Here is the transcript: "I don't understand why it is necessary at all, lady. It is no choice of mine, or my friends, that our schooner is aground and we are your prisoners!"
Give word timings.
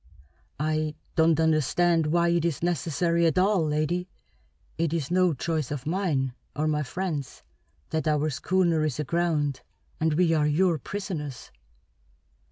"I 0.59 0.95
don't 1.15 1.39
understand 1.39 2.07
why 2.07 2.29
it 2.29 2.43
is 2.43 2.63
necessary 2.63 3.27
at 3.27 3.37
all, 3.37 3.63
lady. 3.63 4.09
It 4.79 4.93
is 4.93 5.11
no 5.11 5.35
choice 5.35 5.69
of 5.69 5.85
mine, 5.85 6.33
or 6.55 6.67
my 6.67 6.81
friends, 6.81 7.43
that 7.91 8.07
our 8.07 8.31
schooner 8.31 8.83
is 8.83 8.99
aground 8.99 9.61
and 9.99 10.15
we 10.15 10.33
are 10.33 10.47
your 10.47 10.79
prisoners!" 10.79 11.51